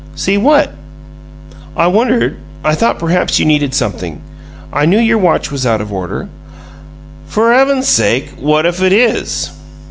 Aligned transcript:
"See 0.15 0.35
what?" 0.35 0.73
"I 1.77 1.85
wondered 1.85 2.37
I 2.63 2.73
thought 2.73 2.97
perhaps 2.97 3.37
you 3.39 3.45
needed 3.45 3.75
something. 3.75 4.19
I 4.73 4.87
knew 4.87 4.97
your 4.97 5.19
watch 5.19 5.51
was 5.51 5.63
out 5.63 5.79
of 5.79 5.93
order" 5.93 6.27
"F'r 7.31 7.55
'evan's 7.55 7.87
sake 7.87 8.31
what 8.39 8.65
if 8.65 8.81
it 8.81 8.93
is?" 8.93 9.51